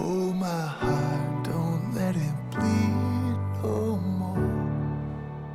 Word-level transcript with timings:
Oh, 0.00 0.32
my 0.32 0.46
heart, 0.46 1.44
don't 1.44 1.94
let. 1.94 2.14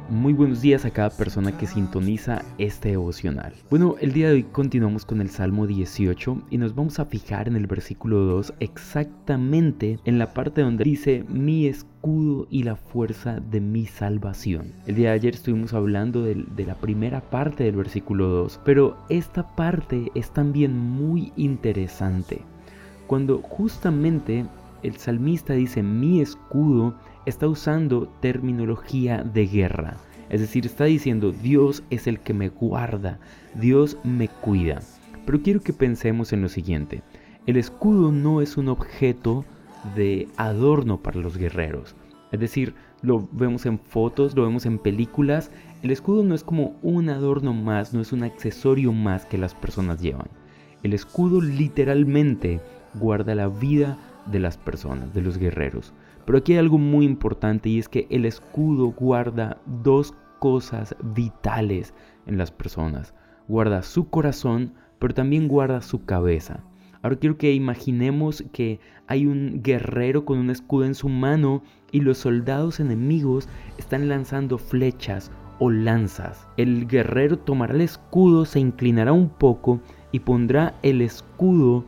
Muy 0.09 0.33
buenos 0.33 0.61
días 0.61 0.85
a 0.85 0.91
cada 0.91 1.09
persona 1.09 1.57
que 1.57 1.65
sintoniza 1.65 2.43
este 2.57 2.89
devocional. 2.89 3.53
Bueno, 3.69 3.95
el 3.99 4.13
día 4.13 4.27
de 4.27 4.35
hoy 4.35 4.43
continuamos 4.43 5.05
con 5.05 5.21
el 5.21 5.29
Salmo 5.29 5.65
18 5.65 6.43
y 6.49 6.57
nos 6.57 6.75
vamos 6.75 6.99
a 6.99 7.05
fijar 7.05 7.47
en 7.47 7.55
el 7.55 7.67
versículo 7.67 8.19
2 8.19 8.53
exactamente 8.59 9.99
en 10.05 10.19
la 10.19 10.33
parte 10.33 10.61
donde 10.61 10.83
dice 10.83 11.25
mi 11.27 11.67
escudo 11.67 12.47
y 12.49 12.63
la 12.63 12.75
fuerza 12.75 13.39
de 13.39 13.59
mi 13.59 13.85
salvación. 13.85 14.73
El 14.87 14.95
día 14.95 15.09
de 15.09 15.15
ayer 15.15 15.33
estuvimos 15.35 15.73
hablando 15.73 16.21
de 16.21 16.65
la 16.65 16.75
primera 16.75 17.21
parte 17.21 17.63
del 17.63 17.75
versículo 17.75 18.27
2, 18.27 18.61
pero 18.63 18.97
esta 19.09 19.55
parte 19.55 20.11
es 20.15 20.31
también 20.31 20.77
muy 20.77 21.33
interesante. 21.35 22.43
Cuando 23.13 23.43
justamente 23.43 24.43
el 24.81 24.97
salmista 24.97 25.53
dice 25.53 25.83
mi 25.83 26.19
escudo, 26.19 26.95
está 27.27 27.47
usando 27.47 28.07
terminología 28.21 29.21
de 29.21 29.45
guerra. 29.45 29.97
Es 30.31 30.41
decir, 30.41 30.65
está 30.65 30.85
diciendo 30.85 31.31
Dios 31.31 31.83
es 31.91 32.07
el 32.07 32.19
que 32.21 32.33
me 32.33 32.49
guarda, 32.49 33.19
Dios 33.53 33.99
me 34.03 34.29
cuida. 34.29 34.79
Pero 35.27 35.43
quiero 35.43 35.61
que 35.61 35.73
pensemos 35.73 36.33
en 36.33 36.41
lo 36.41 36.49
siguiente. 36.49 37.03
El 37.45 37.57
escudo 37.57 38.11
no 38.11 38.41
es 38.41 38.57
un 38.57 38.67
objeto 38.67 39.45
de 39.95 40.27
adorno 40.35 41.03
para 41.03 41.19
los 41.19 41.37
guerreros. 41.37 41.95
Es 42.31 42.39
decir, 42.39 42.73
lo 43.03 43.29
vemos 43.31 43.67
en 43.67 43.77
fotos, 43.77 44.35
lo 44.35 44.41
vemos 44.41 44.65
en 44.65 44.79
películas. 44.79 45.51
El 45.83 45.91
escudo 45.91 46.23
no 46.23 46.33
es 46.33 46.43
como 46.43 46.79
un 46.81 47.11
adorno 47.11 47.53
más, 47.53 47.93
no 47.93 48.01
es 48.01 48.11
un 48.11 48.23
accesorio 48.23 48.91
más 48.91 49.27
que 49.27 49.37
las 49.37 49.53
personas 49.53 50.01
llevan. 50.01 50.29
El 50.81 50.93
escudo 50.93 51.41
literalmente 51.41 52.59
guarda 52.95 53.35
la 53.35 53.47
vida 53.47 53.97
de 54.25 54.39
las 54.39 54.57
personas, 54.57 55.13
de 55.13 55.21
los 55.21 55.37
guerreros. 55.37 55.93
Pero 56.25 56.37
aquí 56.37 56.53
hay 56.53 56.59
algo 56.59 56.77
muy 56.77 57.05
importante 57.05 57.69
y 57.69 57.79
es 57.79 57.89
que 57.89 58.07
el 58.09 58.25
escudo 58.25 58.87
guarda 58.91 59.57
dos 59.83 60.13
cosas 60.39 60.95
vitales 61.15 61.93
en 62.25 62.37
las 62.37 62.51
personas. 62.51 63.13
Guarda 63.47 63.81
su 63.81 64.09
corazón, 64.09 64.73
pero 64.99 65.13
también 65.13 65.47
guarda 65.47 65.81
su 65.81 66.05
cabeza. 66.05 66.63
Ahora 67.01 67.17
quiero 67.17 67.37
que 67.37 67.53
imaginemos 67.53 68.45
que 68.53 68.79
hay 69.07 69.25
un 69.25 69.61
guerrero 69.61 70.23
con 70.23 70.37
un 70.37 70.49
escudo 70.49 70.85
en 70.85 70.95
su 70.95 71.09
mano 71.09 71.61
y 71.91 71.99
los 71.99 72.19
soldados 72.19 72.79
enemigos 72.79 73.49
están 73.77 74.07
lanzando 74.07 74.57
flechas 74.57 75.29
o 75.59 75.69
lanzas. 75.69 76.47
El 76.55 76.87
guerrero 76.87 77.37
tomará 77.37 77.73
el 77.73 77.81
escudo, 77.81 78.45
se 78.45 78.61
inclinará 78.61 79.11
un 79.11 79.27
poco 79.27 79.81
y 80.13 80.19
pondrá 80.19 80.75
el 80.81 81.01
escudo 81.01 81.83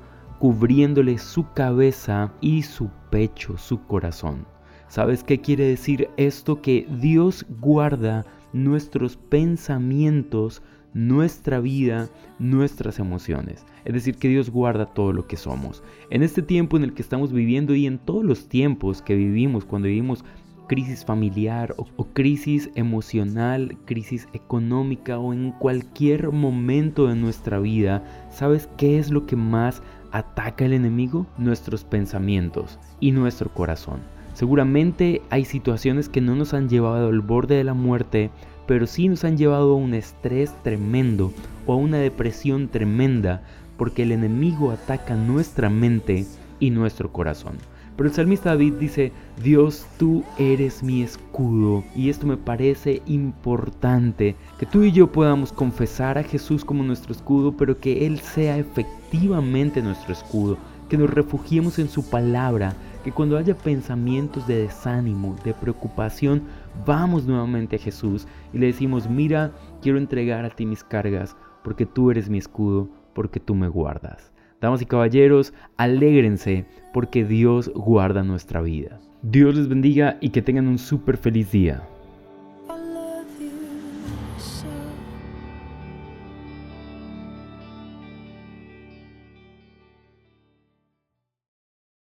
cubriéndole 0.46 1.18
su 1.18 1.52
cabeza 1.54 2.32
y 2.40 2.62
su 2.62 2.92
pecho, 3.10 3.58
su 3.58 3.82
corazón. 3.88 4.46
¿Sabes 4.90 5.24
qué 5.24 5.42
quiere 5.42 5.66
decir 5.66 6.08
esto? 6.18 6.62
Que 6.62 6.88
Dios 7.02 7.48
guarda 7.60 8.28
nuestros 8.54 9.18
pensamientos, 9.18 10.62
nuestra 10.94 11.60
vida, 11.60 12.10
nuestras 12.38 13.00
emociones. 13.00 13.66
Es 13.86 13.96
decir, 13.96 14.18
que 14.18 14.28
Dios 14.28 14.52
guarda 14.52 14.86
todo 14.86 15.14
lo 15.14 15.26
que 15.26 15.36
somos. 15.36 15.82
En 16.12 16.22
este 16.22 16.44
tiempo 16.44 16.78
en 16.78 16.84
el 16.84 16.94
que 16.94 17.02
estamos 17.02 17.34
viviendo 17.34 17.74
y 17.74 17.88
en 17.88 17.98
todos 17.98 18.24
los 18.24 18.48
tiempos 18.48 19.02
que 19.02 19.16
vivimos, 19.16 19.66
cuando 19.66 19.88
vivimos 19.88 20.24
crisis 20.68 21.06
familiar 21.06 21.74
o, 21.78 21.88
o, 21.96 22.06
crisis 22.06 22.70
emocional, 22.76 23.78
crisis 23.86 24.28
económica 24.34 25.18
o 25.18 25.34
en 25.34 25.52
cualquier 25.52 26.32
momento 26.32 27.08
de 27.08 27.16
nuestra 27.16 27.60
vida, 27.60 28.04
¿sabes 28.32 28.70
qué 28.78 29.00
es 29.00 29.10
lo 29.10 29.26
que 29.26 29.36
más 29.36 29.82
ataca 30.16 30.64
el 30.64 30.72
enemigo? 30.72 31.26
Nuestros 31.38 31.84
pensamientos 31.84 32.80
y 33.02 33.12
nuestro 33.12 33.54
corazón. 33.54 34.00
Seguramente 34.34 35.22
hay 35.30 35.44
situaciones 35.44 36.08
que 36.08 36.22
no 36.22 36.36
nos 36.36 36.54
han 36.54 36.70
llevado 36.70 37.10
al 37.10 37.20
borde 37.20 37.56
de 37.56 37.66
la 37.66 37.74
muerte, 37.74 38.30
pero 38.66 38.88
sí 38.88 39.10
nos 39.10 39.26
han 39.26 39.38
llevado 39.38 39.74
a 39.74 39.78
un 39.78 39.94
estrés 39.94 40.54
tremendo 40.64 41.34
o 41.66 41.74
a 41.74 41.76
una 41.76 41.98
depresión 41.98 42.70
tremenda, 42.70 43.44
porque 43.78 44.04
el 44.04 44.14
enemigo 44.14 44.72
ataca 44.72 45.16
nuestra 45.16 45.70
mente 45.70 46.26
y 46.62 46.70
nuestro 46.70 47.12
corazón. 47.12 47.58
Pero 47.96 48.10
el 48.10 48.16
salmista 48.16 48.50
David 48.50 48.74
dice, 48.74 49.12
Dios, 49.42 49.88
tú 49.98 50.24
eres 50.38 50.84
mi 50.84 51.02
escudo. 51.02 51.84
Y 51.96 52.10
esto 52.10 52.28
me 52.28 52.36
parece 52.36 53.02
importante, 53.06 54.36
que 54.60 54.66
tú 54.66 54.84
y 54.84 54.92
yo 54.92 55.12
podamos 55.12 55.54
confesar 55.54 56.18
a 56.18 56.24
Jesús 56.24 56.66
como 56.66 56.84
nuestro 56.84 57.14
escudo, 57.14 57.54
pero 57.56 57.80
que 57.80 58.06
Él 58.06 58.20
sea 58.20 58.58
efectivamente 58.58 59.82
nuestro 59.82 60.12
escudo, 60.12 60.58
que 60.90 60.98
nos 60.98 61.10
refugiemos 61.10 61.80
en 61.80 61.88
su 61.88 62.10
palabra, 62.10 62.74
que 63.06 63.12
cuando 63.12 63.38
haya 63.38 63.56
pensamientos 63.56 64.46
de 64.46 64.64
desánimo, 64.64 65.36
de 65.46 65.54
preocupación, 65.54 66.44
vamos 66.86 67.26
nuevamente 67.26 67.78
a 67.78 67.80
Jesús 67.80 68.28
y 68.52 68.58
le 68.58 68.68
decimos, 68.68 69.10
mira, 69.10 69.54
quiero 69.82 70.00
entregar 70.00 70.44
a 70.44 70.50
ti 70.50 70.66
mis 70.66 70.84
cargas, 70.84 71.38
porque 71.64 71.86
tú 71.86 72.12
eres 72.12 72.30
mi 72.30 72.40
escudo, 72.40 72.90
porque 73.14 73.40
tú 73.40 73.56
me 73.56 73.70
guardas. 73.70 74.35
Damas 74.66 74.82
y 74.82 74.88
caballeros, 74.88 75.54
alégrense 75.78 76.66
porque 76.92 77.24
Dios 77.24 77.72
guarda 77.76 78.24
nuestra 78.24 78.64
vida. 78.64 79.00
Dios 79.22 79.54
les 79.54 79.68
bendiga 79.68 80.18
y 80.22 80.30
que 80.30 80.42
tengan 80.42 80.68
un 80.68 80.80
súper 80.80 81.18
feliz 81.18 81.52
día. 81.52 81.88